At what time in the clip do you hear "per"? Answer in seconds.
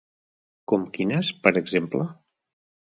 1.45-1.55